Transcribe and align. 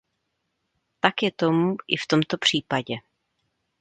Tak 0.99 1.23
je 1.23 1.31
tomu 1.31 1.75
i 1.87 1.97
v 1.97 2.07
tomto 2.07 2.37
případě. 2.37 2.95